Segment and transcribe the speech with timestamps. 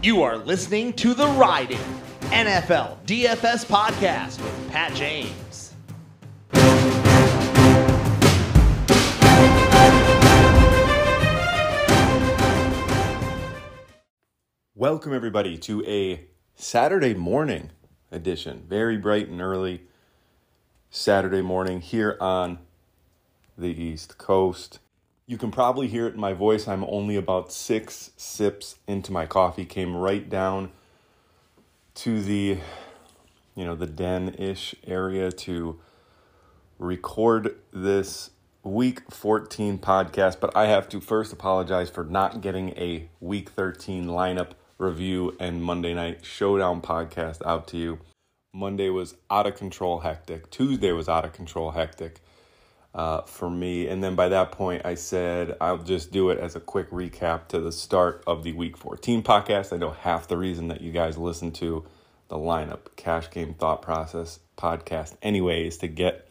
[0.00, 1.80] You are listening to the Riding
[2.30, 5.74] NFL DFS podcast with Pat James.
[14.76, 17.70] Welcome, everybody, to a Saturday morning
[18.12, 18.66] edition.
[18.68, 19.82] Very bright and early
[20.90, 22.60] Saturday morning here on
[23.56, 24.78] the East Coast.
[25.28, 26.66] You can probably hear it in my voice.
[26.66, 29.66] I'm only about six sips into my coffee.
[29.66, 30.70] Came right down
[31.96, 32.56] to the,
[33.54, 35.78] you know, the den ish area to
[36.78, 38.30] record this
[38.62, 40.40] week 14 podcast.
[40.40, 45.62] But I have to first apologize for not getting a week 13 lineup review and
[45.62, 47.98] Monday night showdown podcast out to you.
[48.54, 50.48] Monday was out of control hectic.
[50.48, 52.22] Tuesday was out of control hectic
[52.98, 53.86] uh, for me.
[53.86, 57.46] And then by that point, I said I'll just do it as a quick recap
[57.48, 59.72] to the start of the week 14 podcast.
[59.72, 61.86] I know half the reason that you guys listen to
[62.26, 66.28] the lineup cash game thought process podcast anyway is to get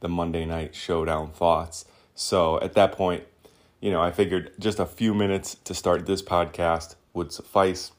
[0.00, 1.84] the Monday night showdown thoughts.
[2.14, 3.24] So at that point,
[3.82, 7.92] you know, I figured just a few minutes to start this podcast would suffice.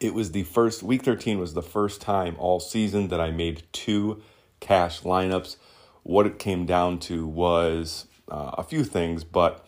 [0.00, 3.62] It was the first week 13 was the first time all season that I made
[3.72, 4.20] two
[4.58, 5.56] cash lineups.
[6.02, 9.64] What it came down to was uh, a few things, but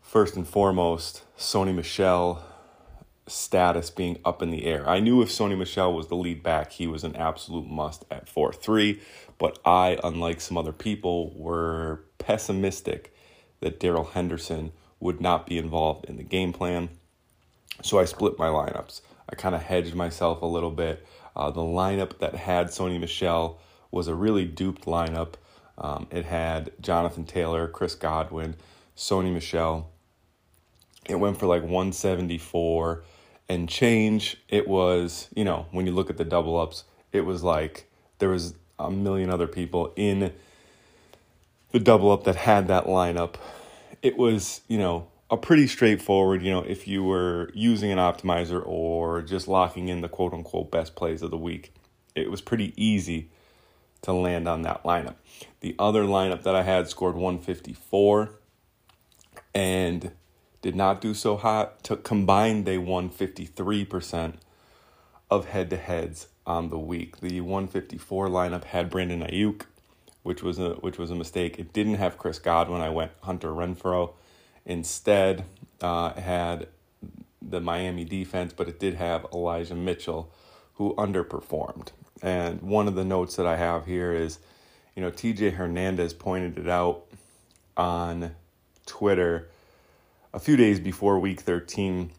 [0.00, 2.44] first and foremost, Sony Michel
[3.26, 4.88] status being up in the air.
[4.88, 8.28] I knew if Sony Michel was the lead back, he was an absolute must at
[8.28, 9.00] 4 3,
[9.38, 13.14] but I, unlike some other people, were pessimistic
[13.60, 16.90] that Darrell Henderson would not be involved in the game plan.
[17.82, 19.00] So I split my lineups.
[19.28, 21.06] I kind of hedged myself a little bit.
[21.34, 23.58] Uh, the lineup that had Sony Michel
[23.94, 25.34] was a really duped lineup.
[25.78, 28.56] Um, it had Jonathan Taylor, Chris Godwin,
[28.96, 29.90] Sony Michel.
[31.08, 33.04] It went for like 174
[33.48, 34.36] and change.
[34.48, 38.28] It was, you know, when you look at the double ups, it was like there
[38.28, 40.32] was a million other people in
[41.70, 43.34] the double up that had that lineup.
[44.02, 48.62] It was, you know, a pretty straightforward, you know, if you were using an optimizer
[48.64, 51.72] or just locking in the quote unquote best plays of the week,
[52.14, 53.30] it was pretty easy
[54.04, 55.16] to land on that lineup.
[55.60, 58.30] The other lineup that I had scored 154
[59.54, 60.12] and
[60.62, 61.82] did not do so hot.
[61.82, 64.34] Took combined, they won 53%
[65.30, 67.20] of head to heads on the week.
[67.20, 69.62] The 154 lineup had Brandon Aiyuk,
[70.22, 71.58] which was a which was a mistake.
[71.58, 72.80] It didn't have Chris Godwin.
[72.80, 74.12] I went Hunter Renfrow.
[74.66, 75.44] Instead,
[75.80, 76.68] uh, had
[77.42, 80.32] the Miami defense, but it did have Elijah Mitchell,
[80.74, 81.88] who underperformed.
[82.22, 84.38] And one of the notes that I have here is,
[84.94, 87.04] you know, TJ Hernandez pointed it out
[87.76, 88.34] on
[88.86, 89.48] Twitter
[90.32, 92.10] a few days before week 13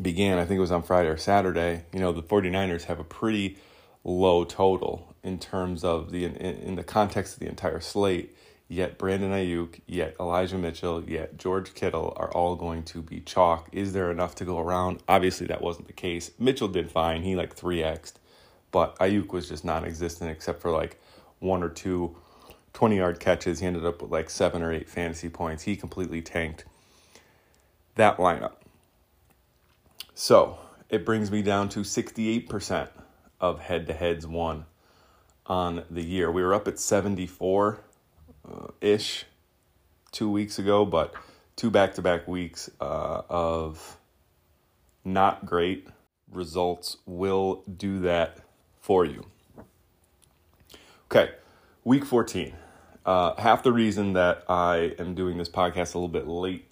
[0.00, 0.38] began.
[0.38, 1.84] I think it was on Friday or Saturday.
[1.92, 3.58] You know, the 49ers have a pretty
[4.04, 8.34] low total in terms of the in, in the context of the entire slate
[8.68, 13.68] yet Brandon Aiyuk, yet Elijah Mitchell, yet George Kittle are all going to be chalk.
[13.72, 15.02] Is there enough to go around?
[15.08, 16.30] Obviously, that wasn't the case.
[16.38, 17.22] Mitchell did fine.
[17.22, 18.18] He like 3x'd,
[18.70, 21.00] but Aiyuk was just non existent except for like
[21.38, 22.16] one or two
[22.74, 23.60] 20 yard catches.
[23.60, 25.64] He ended up with like seven or eight fantasy points.
[25.64, 26.64] He completely tanked
[27.94, 28.54] that lineup.
[30.14, 30.58] So
[30.88, 32.88] it brings me down to 68%
[33.40, 34.66] of head to heads won
[35.46, 36.30] on the year.
[36.30, 37.80] We were up at 74
[38.48, 39.24] uh, ish
[40.12, 41.14] two weeks ago, but
[41.56, 43.98] two back to back weeks uh, of
[45.04, 45.88] not great
[46.30, 48.38] results will do that
[48.88, 49.22] for you.
[51.10, 51.32] Okay,
[51.84, 52.54] week 14.
[53.04, 56.70] Uh, half the reason that I am doing this podcast a little bit late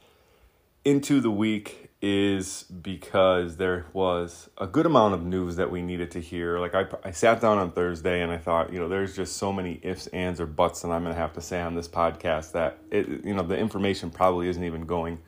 [0.83, 6.11] into the week is because there was a good amount of news that we needed
[6.13, 6.59] to hear.
[6.59, 9.53] Like I, I sat down on Thursday and I thought, you know, there's just so
[9.53, 12.53] many ifs, ands, or buts that I'm going to have to say on this podcast
[12.53, 15.19] that it, you know, the information probably isn't even going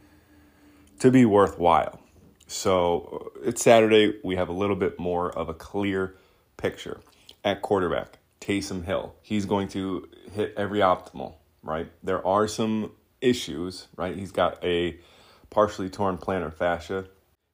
[1.00, 2.00] to be worthwhile.
[2.46, 4.18] So it's Saturday.
[4.24, 6.14] We have a little bit more of a clear
[6.58, 7.00] picture
[7.42, 8.18] at quarterback.
[8.40, 9.14] Taysom Hill.
[9.22, 11.90] He's going to hit every optimal, right?
[12.02, 14.16] There are some issues, right?
[14.16, 14.98] He's got a
[15.50, 17.06] partially torn plantar fascia.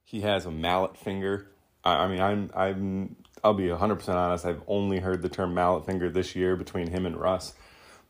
[0.04, 1.50] He has a mallet finger.
[1.82, 4.44] I, I mean, I'm I'm I'll be 100% honest.
[4.44, 7.54] I've only heard the term mallet finger this year between him and Russ,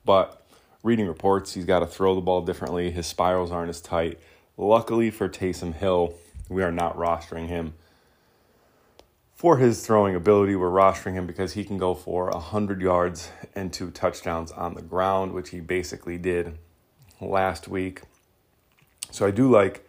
[0.05, 0.46] but
[0.82, 2.91] reading reports, he's got to throw the ball differently.
[2.91, 4.20] His spirals aren't as tight.
[4.56, 6.14] Luckily for Taysom Hill,
[6.49, 7.75] we are not rostering him
[9.44, 10.56] for his throwing ability.
[10.56, 14.81] We're rostering him because he can go for 100 yards and two touchdowns on the
[14.81, 16.56] ground, which he basically did
[17.20, 18.00] last week.
[19.11, 19.87] So I do like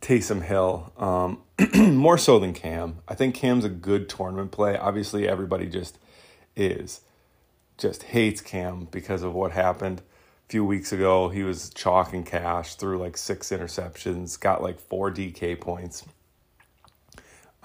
[0.00, 1.42] Taysom Hill, um,
[1.98, 2.98] more so than Cam.
[3.08, 4.78] I think Cam's a good tournament play.
[4.78, 5.98] Obviously, everybody just
[6.54, 7.00] is,
[7.78, 11.30] just hates Cam because of what happened a few weeks ago.
[11.30, 16.04] He was chalking cash, threw like six interceptions, got like four DK points.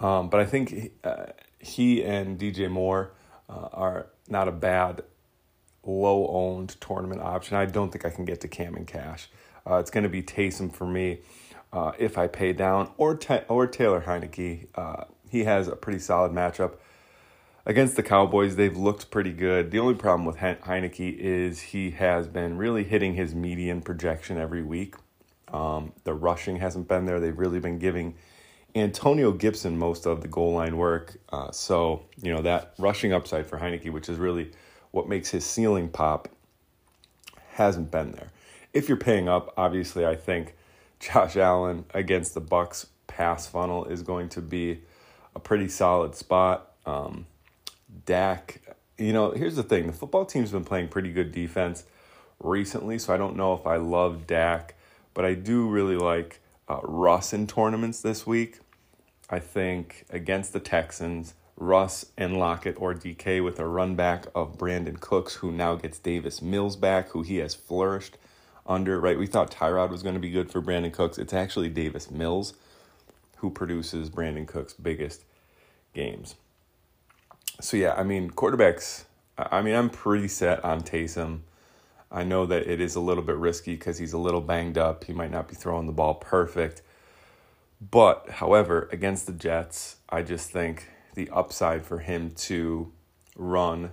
[0.04, 1.28] Um, but I think uh,
[1.60, 3.14] he and DJ Moore
[3.50, 5.02] uh, are not a bad
[5.86, 7.56] low owned tournament option.
[7.56, 9.30] I don't think I can get to Cam and Cash.
[9.66, 11.20] Uh, it's going to be Taysom for me
[11.72, 13.18] uh, if I pay down, or
[13.48, 14.68] or Taylor Heinicke.
[14.76, 16.74] Uh, he has a pretty solid matchup
[17.66, 18.58] against the Cowboys.
[18.58, 19.72] They've looked pretty good.
[19.72, 24.64] The only problem with Heinicke is he has been really hitting his median projection every
[24.64, 24.96] week.
[25.48, 27.22] Um, the rushing hasn't been there.
[27.22, 28.16] They've really been giving
[28.76, 31.18] Antonio Gibson most of the goal line work.
[31.32, 34.52] Uh, so, you know, that rushing upside for Heinicke, which is really
[34.92, 36.28] what makes his ceiling pop,
[37.52, 38.32] hasn't been there.
[38.74, 40.56] If you're paying up, obviously, I think
[41.00, 44.80] Josh Allen against the Bucs pass funnel is going to be
[45.36, 46.72] a pretty solid spot.
[46.86, 47.28] Um,
[48.06, 48.62] Dak,
[48.98, 51.84] you know, here's the thing: the football team's been playing pretty good defense
[52.40, 54.76] recently, so I don't know if I love Dak,
[55.14, 58.60] but I do really like uh, Russ in tournaments this week.
[59.34, 64.60] I think against the Texans, Russ and Lockett or DK with a run back of
[64.60, 68.18] Brandin Cooks, who now gets Davis Mills back, who he has flourished
[68.68, 69.18] under, right?
[69.18, 71.18] We thought Tyrod was going to be good for Brandin Cooks.
[71.18, 72.54] It's actually Davis Mills
[73.38, 75.26] who produces Brandin Cooks' biggest
[75.96, 76.36] games.
[77.60, 81.40] So, yeah, I mean, quarterbacks, I mean, I'm pretty set on Taysom.
[82.12, 85.06] I know that it is a little bit risky because he's a little banged up.
[85.06, 86.84] He might not be throwing the ball perfect.
[87.92, 92.94] But, however, against the Jets, I just think the upside for him to
[93.36, 93.92] run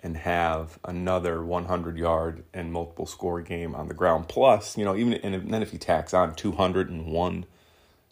[0.00, 4.28] and have another 100 yard and multiple score game on the ground.
[4.28, 7.46] Plus, you know, even and then if he tacks on 201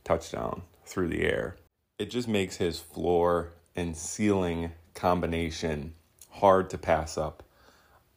[0.03, 1.57] touchdown through the air,
[1.99, 5.95] it just makes his floor and ceiling combination
[6.31, 7.43] hard to pass up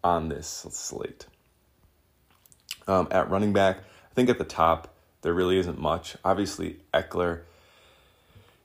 [0.03, 1.27] on this slate.
[2.87, 4.94] Um, at running back, I think at the top
[5.25, 6.15] there really isn't much.
[6.23, 7.41] Obviously, Ekeler,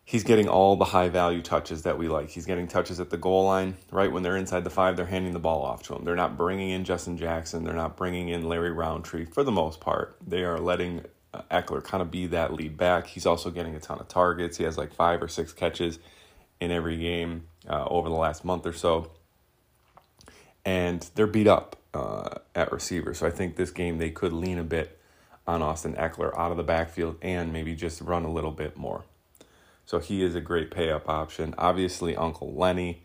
[0.04, 2.28] he's getting all the high value touches that we like.
[2.28, 4.12] He's getting touches at the goal line, right?
[4.12, 6.04] When they're inside the five, they're handing the ball off to him.
[6.04, 7.64] They're not bringing in Justin Jackson.
[7.64, 10.18] They're not bringing in Larry Rountree for the most part.
[10.20, 11.06] They are letting
[11.50, 13.06] Ekeler kind of be that lead back.
[13.06, 14.58] He's also getting a ton of targets.
[14.58, 15.98] He has like five or six catches
[16.60, 19.10] in every game uh, over the last month or so.
[20.66, 23.14] And they're beat up uh, at receiver.
[23.14, 24.99] So I think this game they could lean a bit
[25.50, 29.04] on Austin Ekeler out of the backfield and maybe just run a little bit more.
[29.84, 31.54] So he is a great pay up option.
[31.58, 33.02] Obviously, Uncle Lenny.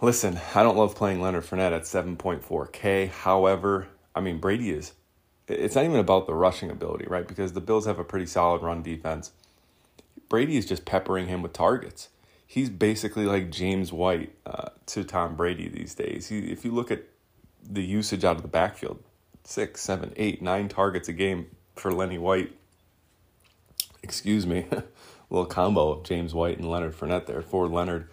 [0.00, 3.08] Listen, I don't love playing Leonard Fournette at 7.4K.
[3.08, 4.92] However, I mean, Brady is,
[5.46, 7.26] it's not even about the rushing ability, right?
[7.26, 9.30] Because the Bills have a pretty solid run defense.
[10.28, 12.08] Brady is just peppering him with targets.
[12.44, 16.28] He's basically like James White uh, to Tom Brady these days.
[16.28, 17.04] He, if you look at
[17.62, 19.02] the usage out of the backfield,
[19.46, 21.46] six, seven, eight, nine targets a game
[21.76, 22.52] for Lenny White.
[24.02, 24.66] Excuse me.
[25.30, 28.08] little combo of James White and Leonard Fournette there for Leonard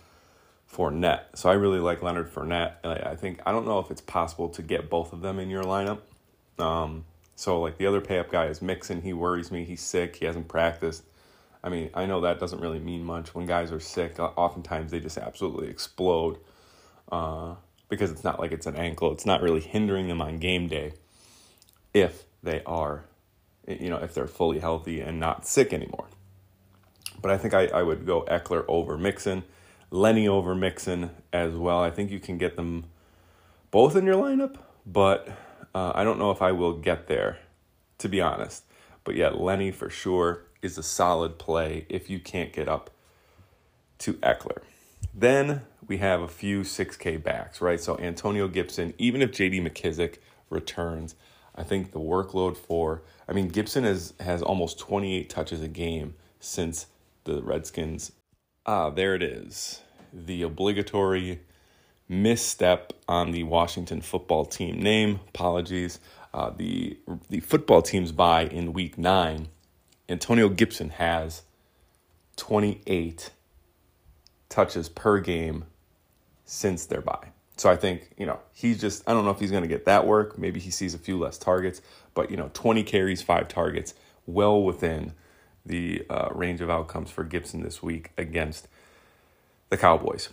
[0.72, 1.24] Fournette.
[1.36, 2.74] So I really like Leonard Fournette.
[2.84, 5.64] I think I don't know if it's possible to get both of them in your
[5.64, 6.00] lineup.
[6.60, 9.02] Um, so like the other pay up guy is Mixon.
[9.02, 9.64] He worries me.
[9.66, 10.16] He's sick.
[10.16, 11.04] He hasn't practiced.
[11.64, 14.20] I mean, I know that doesn't really mean much when guys are sick.
[14.20, 16.38] Oftentimes they just absolutely explode
[17.12, 17.56] uh,
[17.90, 19.12] because it's not like it's an ankle.
[19.12, 20.94] It's not really hindering them on game day
[21.94, 23.06] if they are,
[23.68, 26.08] you know, if they're fully healthy and not sick anymore.
[27.22, 29.44] But I think I, I would go Ekeler over Mixon,
[29.92, 31.80] Lenny over Mixon as well.
[31.80, 32.86] I think you can get them
[33.72, 35.30] both in your lineup, but
[35.74, 37.40] uh, I don't know if I will get there,
[38.00, 38.64] to be honest.
[39.04, 42.90] But yeah, Lenny for sure is a solid play if you can't get up
[44.00, 44.62] to Ekeler.
[45.14, 47.80] Then we have a few 6K backs, right?
[47.80, 50.18] So Antonio Gibson, even if JD McKissic
[50.50, 51.16] returns,
[51.55, 56.15] I think the workload for, I mean, Gibson has, has almost 28 touches a game
[56.39, 56.88] since
[57.25, 58.12] the Redskins.
[58.65, 59.81] Ah, there it is.
[60.12, 61.41] The obligatory
[62.10, 65.19] misstep on the Washington football team name.
[65.29, 66.00] Apologies.
[66.33, 66.98] Uh, the
[67.29, 69.50] the football team's bye in week nine.
[70.10, 71.43] Antonio Gibson has
[72.38, 73.31] 28
[74.50, 75.65] touches per game
[76.45, 77.33] since their bye.
[77.57, 79.86] So I think, you know, he's just, I don't know if he's going to get
[79.86, 80.38] that work.
[80.38, 81.81] Maybe he sees a few less targets,
[82.13, 83.93] but, you know, 20 carries, five targets,
[84.25, 85.13] well within
[85.65, 88.67] the uh, range of outcomes for Gibson this week against
[89.69, 90.29] the Cowboys.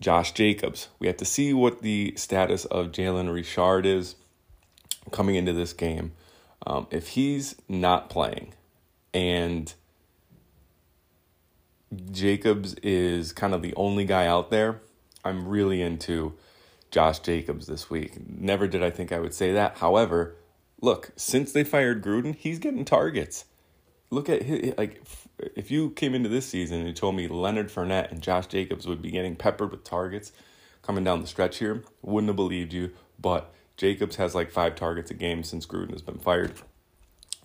[0.00, 0.88] Josh Jacobs.
[0.98, 4.16] We have to see what the status of Jalen Richard is
[5.10, 6.12] coming into this game.
[6.66, 8.54] Um, if he's not playing,
[9.14, 9.72] and
[12.10, 14.80] Jacobs is kind of the only guy out there.
[15.24, 16.34] I'm really into
[16.90, 18.18] Josh Jacobs this week.
[18.28, 19.78] Never did I think I would say that.
[19.78, 20.36] However,
[20.80, 23.46] look, since they fired Gruden, he's getting targets.
[24.10, 25.02] Look at his, like
[25.56, 29.00] if you came into this season and told me Leonard Fournette and Josh Jacobs would
[29.00, 30.32] be getting peppered with targets
[30.82, 32.90] coming down the stretch here, wouldn't have believed you.
[33.18, 36.52] But Jacobs has like five targets a game since Gruden has been fired.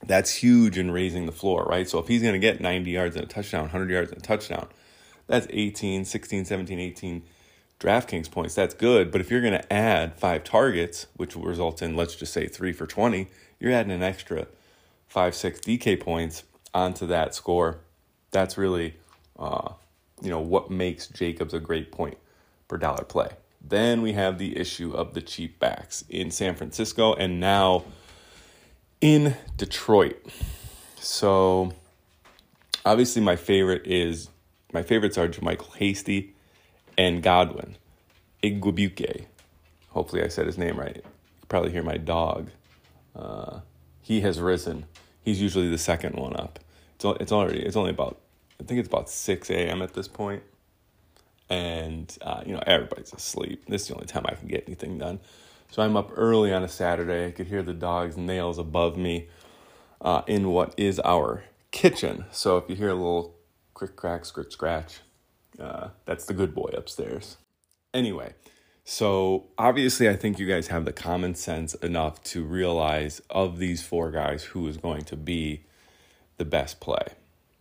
[0.06, 1.88] That's huge in raising the floor, right?
[1.90, 4.24] So if he's going to get 90 yards and a touchdown, 100 yards and a
[4.24, 4.68] touchdown,
[5.26, 7.24] that's 18, 16, 17, 18
[7.80, 8.56] DraftKings points.
[8.56, 9.12] That's good.
[9.12, 12.48] But if you're going to add five targets, which will result in, let's just say,
[12.48, 13.28] three for 20,
[13.60, 14.48] you're adding an extra
[15.08, 16.44] five, six DK points
[16.74, 17.80] onto that score.
[18.32, 18.96] That's really,
[19.38, 19.74] uh,
[20.22, 22.18] you know, what makes Jacobs a great point
[22.68, 23.30] per dollar play.
[23.62, 27.84] Then we have the issue of the cheap backs in San Francisco and now
[29.02, 30.26] in Detroit.
[31.00, 31.74] So
[32.86, 34.30] obviously my favorite is
[34.74, 36.34] my favorites are JaMycal Hasty
[36.98, 37.78] and Godwin.
[38.44, 39.26] Igwebuike.
[39.90, 40.98] Hopefully I said his name right.
[40.98, 42.50] You probably hear my dog.
[43.16, 43.62] Uh,
[44.02, 44.86] he has risen.
[45.24, 46.60] He's usually the second one up.
[46.96, 48.20] It's it's already it's only about
[48.60, 49.82] I think it's about six a.m.
[49.82, 50.44] at this point
[51.50, 53.66] and uh, you know everybody's asleep.
[53.68, 55.20] This is the only time I can get anything done.
[55.72, 57.28] So I'm up early on a Saturday.
[57.28, 59.28] I could hear the dog's nails above me
[60.02, 62.26] uh, in what is our kitchen.
[62.32, 63.36] So if you hear a little
[63.74, 65.00] crick crack scritch scratch,
[65.60, 67.38] uh, that's the good boy upstairs.
[67.94, 68.34] Anyway,
[68.84, 73.84] so obviously I think you guys have the common sense enough to realize of these
[73.84, 75.64] four guys who is going to be
[76.38, 77.08] the best play,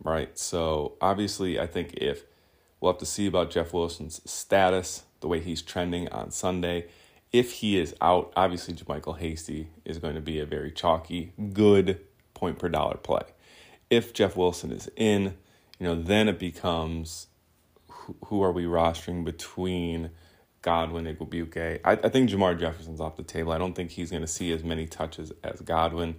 [0.03, 0.37] right?
[0.37, 2.23] So obviously I think if
[2.79, 6.85] We'll have to see about Jeff Wilson's status, the way he's trending on Sunday.
[7.33, 11.99] If he is out, obviously JaMycal Hasty is going to be a very chalky, good
[12.33, 13.23] point per dollar play.
[13.89, 15.35] If Jeff Wilson is in,
[15.79, 17.27] you know, then it becomes
[18.25, 20.11] who, are we rostering between
[20.61, 21.79] Godwin, Igwebuike?
[21.83, 23.51] I, I think Jermar Jefferson's off the table.
[23.51, 26.15] I don't think he's going to see as many touches as Godwin.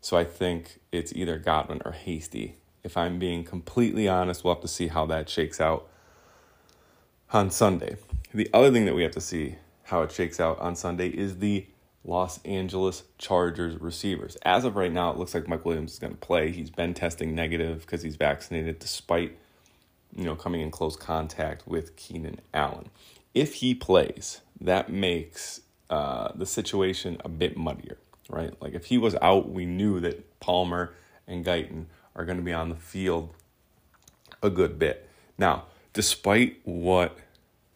[0.00, 2.56] So I think it's either Godwin or Hasty
[2.88, 5.88] if I'm being completely honest, we'll have to see how that shakes out
[7.32, 7.96] on Sunday.
[8.32, 11.38] The other thing that we have to see how it shakes out on Sunday is
[11.38, 11.66] the
[12.04, 14.36] Los Angeles Chargers receivers.
[14.42, 16.50] As of right now, it looks like Mike Williams is going to play.
[16.50, 19.36] He's been testing negative because he's vaccinated despite
[20.14, 22.90] you know coming in close contact with Keenan Allen.
[23.34, 25.60] If he plays, that makes
[25.90, 27.98] uh, the situation a bit muddier,
[28.28, 28.52] right?
[28.60, 30.94] Like if he was out, we knew that Palmer
[31.26, 31.86] and Guyton
[32.16, 33.34] are going to be on the field
[34.42, 35.08] a good bit.
[35.36, 37.18] Now, despite what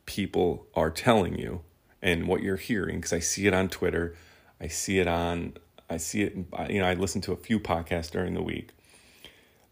[0.06, 1.62] people are telling you
[2.00, 4.16] and what you're hearing, because I see it on Twitter,
[4.60, 5.54] I see it on,
[5.88, 6.36] I see it,
[6.68, 8.70] you know, I listen to a few podcasts during the week.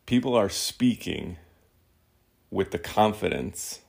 [0.07, 1.37] People are speaking
[2.51, 3.81] with the confidence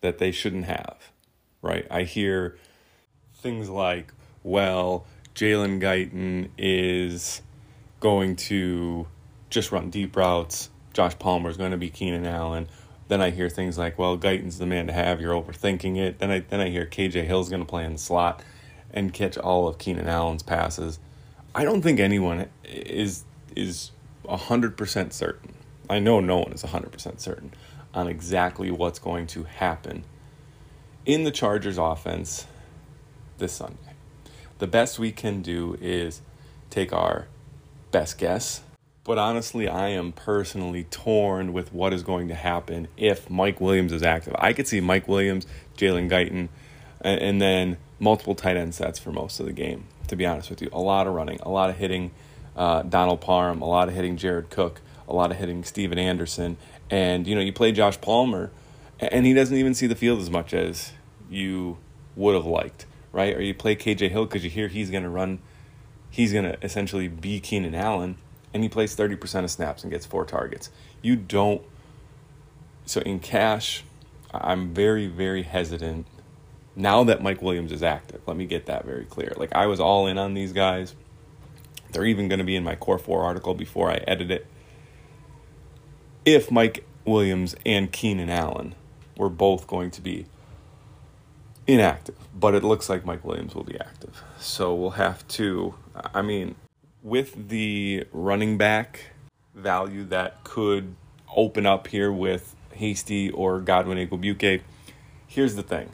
[0.00, 1.10] that they shouldn't have,
[1.62, 1.86] right?
[1.90, 2.56] I hear
[3.34, 4.12] things like,
[4.42, 7.42] well, Jalen Guyton is
[8.00, 9.06] going to
[9.50, 10.70] just run deep routes.
[10.92, 12.68] Josh Palmer is going to be Keenan Allen.
[13.08, 16.18] Then I hear things like, "Well, Guyton's the man to have." You're overthinking it.
[16.18, 18.42] Then I then I hear KJ Hill's going to play in the slot
[18.92, 20.98] and catch all of Keenan Allen's passes.
[21.54, 23.24] I don't think anyone is
[23.56, 23.92] is
[24.28, 25.54] hundred percent certain.
[25.88, 27.52] I know no one is hundred percent certain
[27.94, 30.04] on exactly what's going to happen
[31.06, 32.46] in the Chargers offense
[33.38, 33.94] this Sunday.
[34.58, 36.20] The best we can do is
[36.70, 37.28] take our
[37.90, 38.62] best guess
[39.08, 43.90] but honestly, I am personally torn with what is going to happen if Mike Williams
[43.90, 44.34] is active.
[44.38, 45.46] I could see Mike Williams,
[45.78, 46.50] Jalen Guyton,
[47.00, 50.60] and then multiple tight end sets for most of the game, to be honest with
[50.60, 50.68] you.
[50.74, 52.10] A lot of running, a lot of hitting
[52.54, 56.56] uh, Donald Parham, a lot of hitting Jared Cook, a lot of hitting Stephen Anderson.
[56.90, 58.52] And, you know, you play Josh Palmer,
[59.00, 60.92] and he doesn't even see the field as much as
[61.28, 61.78] you
[62.14, 63.34] would have liked, right?
[63.34, 65.40] Or you play KJ Hill because you hear he's going to run,
[66.10, 68.18] he's going to essentially be Keenan Allen
[68.52, 70.70] and he plays 30% of snaps and gets four targets.
[71.02, 71.62] You don't.
[72.86, 73.84] So in cash,
[74.32, 76.06] I'm very, very hesitant
[76.74, 78.22] now that Mike Williams is active.
[78.26, 79.32] Let me get that very clear.
[79.36, 80.94] Like, I was all in on these guys.
[81.92, 84.46] They're even going to be in my Core 4 article before I edit it.
[86.28, 88.74] If Mike Williams and Keenan Allen
[89.16, 90.26] were both going to be
[91.66, 94.22] inactive, but it looks like Mike Williams will be active.
[94.38, 95.74] So we'll have to,
[96.12, 96.56] I mean,
[97.02, 99.12] with the running back
[99.54, 100.96] value that could
[101.34, 104.60] open up here with Hasty or Godwin Igwebuike,
[105.26, 105.88] here's the thing.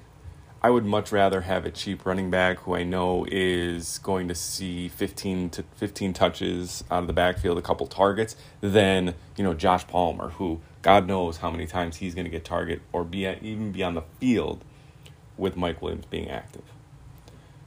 [0.64, 4.34] I would much rather have a cheap running back who I know is going to
[4.34, 9.52] see 15 to 15 touches out of the backfield, a couple targets, than, you know,
[9.52, 13.26] Josh Palmer, who God knows how many times he's going to get target or be
[13.26, 14.64] at, even be on the field
[15.36, 16.64] with Mike Williams being active.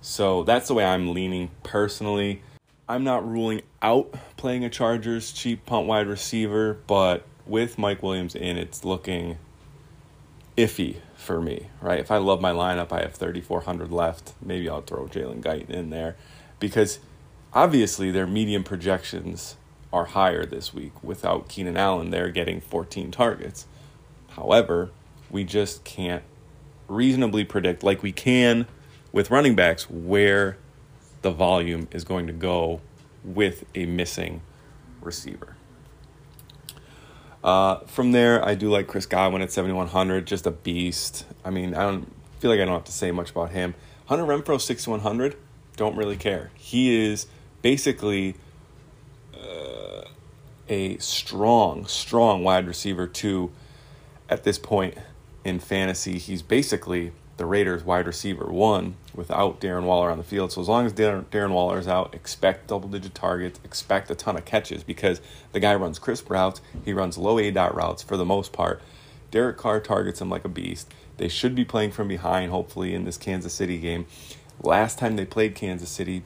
[0.01, 2.41] So that's the way I'm leaning personally.
[2.89, 8.33] I'm not ruling out playing a Chargers cheap punt wide receiver, but with Mike Williams
[8.33, 9.37] in, it's looking
[10.57, 11.99] iffy for me, right?
[11.99, 14.33] If I love my lineup, I have 3,400 left.
[14.41, 16.15] Maybe I'll throw Jalen Guyton in there
[16.59, 16.99] because
[17.53, 19.57] obviously their medium projections
[19.91, 21.03] are higher this week.
[21.03, 23.65] Without Keenan Allen, they're getting 14 targets.
[24.29, 24.91] However,
[25.29, 26.23] we just can't
[26.87, 28.67] reasonably predict, like we can
[29.11, 30.57] with running backs, where
[31.23, 32.79] the volume is going to go
[33.23, 34.41] with a missing
[35.01, 35.56] receiver.
[37.43, 41.25] Uh, from there, I do like Chris Godwin at 7,100, just a beast.
[41.45, 43.75] I mean, I don't feel like I don't have to say much about him.
[44.07, 45.35] Hunter Renfrow, 6,100,
[45.75, 46.51] don't really care.
[46.55, 47.27] He is
[47.61, 48.35] basically
[49.33, 50.03] uh,
[50.67, 53.51] a strong, strong wide receiver, too,
[54.29, 54.97] at this point
[55.43, 56.17] in fantasy.
[56.17, 60.51] He's basically the Raiders wide receiver one without Darren Waller on the field.
[60.51, 64.15] So as long as Darren, Darren Waller is out, expect double digit targets, expect a
[64.15, 66.61] ton of catches because the guy runs crisp routes.
[66.83, 68.81] He runs low A dot routes for the most part.
[69.29, 70.91] Derek Carr targets him like a beast.
[71.17, 74.05] They should be playing from behind, hopefully, in this Kansas City game.
[74.61, 76.23] Last time they played Kansas City,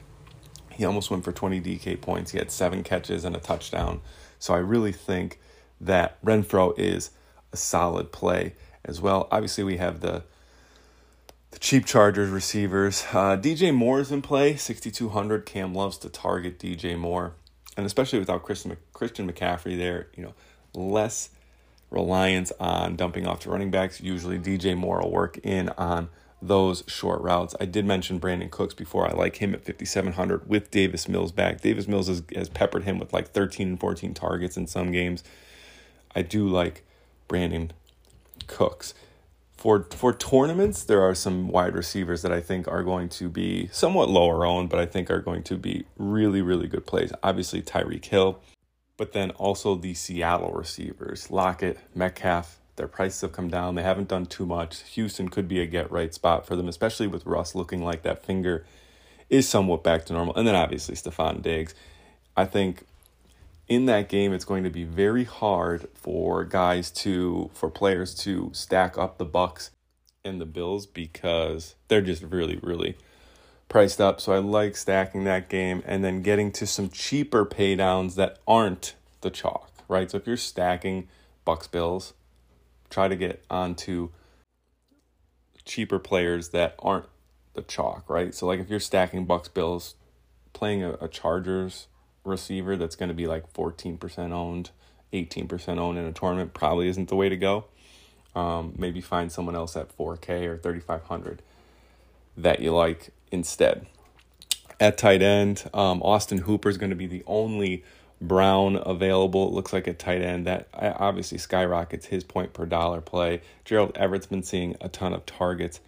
[0.70, 2.30] he almost went for 20 DK points.
[2.30, 4.00] He had seven catches and a touchdown.
[4.38, 5.38] So I really think
[5.80, 7.10] that Renfrow is
[7.52, 8.54] a solid play
[8.84, 9.28] as well.
[9.30, 10.24] Obviously, we have the
[11.52, 13.04] the cheap Chargers receivers.
[13.12, 15.46] Uh, DJ Moore is in play, 6,200.
[15.46, 17.34] Cam loves to target DJ Moore.
[17.76, 20.34] And especially without Christian, Christian McCaffrey there, you know,
[20.74, 21.28] less
[21.90, 24.00] reliance on dumping off to running backs.
[24.00, 26.08] Usually DJ Moore will work in on
[26.40, 27.54] those short routes.
[27.60, 29.08] I did mention Brandin Cooks before.
[29.08, 31.60] I like him at 5,700 with Davis Mills back.
[31.60, 35.22] Davis Mills has, has peppered him with like 13 and 14 targets in some games.
[36.14, 36.82] I do like
[37.28, 37.70] Brandin
[38.46, 38.94] Cooks
[39.62, 43.68] for for tournaments, there are some wide receivers that I think are going to be
[43.70, 47.12] somewhat lower owned, but I think are going to be really, really good plays.
[47.22, 48.40] Obviously, Tyreek Hill,
[48.96, 52.58] but then also the Seattle receivers, Lockett, Metcalf.
[52.74, 53.76] Their prices have come down.
[53.76, 54.82] They haven't done too much.
[54.94, 58.24] Houston could be a get right spot for them, especially with Russ looking like that
[58.24, 58.66] finger
[59.30, 60.34] is somewhat back to normal.
[60.34, 61.72] And then obviously Stefon Diggs.
[62.36, 62.82] I think
[63.68, 68.50] in that game, it's going to be very hard for guys to, for players to
[68.52, 69.70] stack up the Bucs
[70.24, 72.96] and the Bills because they're just really, really
[73.68, 74.20] priced up.
[74.20, 78.94] So I like stacking that game and then getting to some cheaper paydowns that aren't
[79.22, 80.10] the chalk, right?
[80.10, 81.08] So if you're stacking
[81.46, 82.12] Bucs Bills,
[82.90, 84.10] try to get onto
[85.64, 87.06] cheaper players that aren't
[87.54, 88.34] the chalk, right?
[88.34, 89.94] So like if you're stacking Bucs Bills,
[90.52, 91.86] playing a, a Chargers
[92.24, 94.70] receiver that's going to be like 14% owned,
[95.12, 97.66] 18% owned in a tournament probably isn't the way to go.
[98.34, 101.42] Um, maybe find someone else at 4K or 3500
[102.36, 103.86] that you like instead.
[104.80, 107.84] At tight end, um, Austin Hooper is going to be the only
[108.22, 109.48] Brown available.
[109.48, 113.42] It looks like a tight end that obviously skyrockets his point per dollar play.
[113.64, 115.80] Gerald Everett's been seeing a ton of targets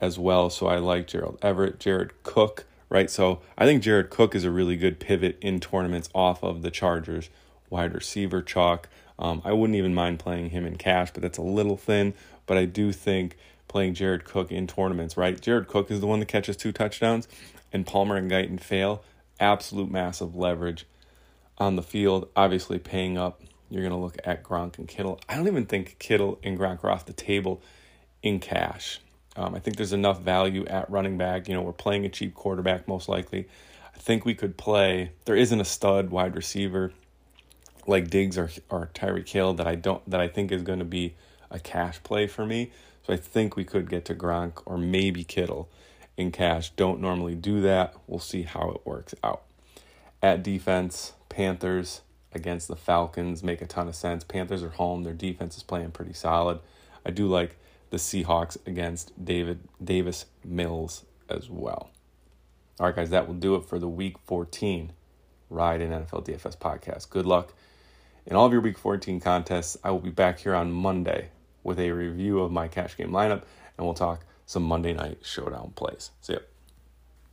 [0.00, 1.80] as well, so I like Gerald Everett.
[1.80, 3.10] Jared Cook right?
[3.10, 6.70] So I think Jared Cook is a really good pivot in tournaments off of the
[6.70, 7.30] Chargers
[7.70, 8.86] wide receiver chalk.
[9.18, 12.12] Um, I wouldn't even mind playing him in cash, but that's a little thin.
[12.44, 15.40] But I do think playing Jared Cook in tournaments, right?
[15.40, 17.28] Jared Cook is the one that catches two touchdowns,
[17.72, 19.02] and Palmer and Guyton fail.
[19.40, 20.86] Absolute massive leverage
[21.56, 22.28] on the field.
[22.36, 23.40] Obviously, paying up.
[23.70, 25.18] You're going to look at Gronk and Kittle.
[25.30, 27.62] I don't even think Kittle and Gronk are off the table
[28.22, 29.00] in cash.
[29.36, 31.48] Um, I think there's enough value at running back.
[31.48, 33.48] You know, we're playing a cheap quarterback most likely.
[33.94, 35.12] I think we could play.
[35.24, 36.92] There isn't a stud wide receiver
[37.86, 40.84] like Diggs or or Tyreek Hill that I don't that I think is going to
[40.84, 41.14] be
[41.50, 42.72] a cash play for me.
[43.06, 45.68] So I think we could get to Gronk or maybe Kittle
[46.16, 46.70] in cash.
[46.70, 47.94] Don't normally do that.
[48.06, 49.42] We'll see how it works out.
[50.22, 54.24] At defense, Panthers against the Falcons make a ton of sense.
[54.24, 55.02] Panthers are home.
[55.02, 56.60] Their defense is playing pretty solid.
[57.04, 57.56] I do like
[57.92, 61.90] the Seahawks against David Davis Mills as well.
[62.80, 64.94] All right, guys, that will do it for the Week 14
[65.50, 67.10] Ride in NFL DFS podcast.
[67.10, 67.52] Good luck
[68.24, 69.76] in all of your Week 14 contests.
[69.84, 71.28] I will be back here on Monday
[71.62, 73.42] with a review of my cash game lineup,
[73.76, 76.12] and we'll talk some Monday night showdown plays.
[76.22, 76.38] See ya.